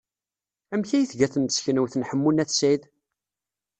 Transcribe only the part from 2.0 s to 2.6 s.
Ḥemmu n At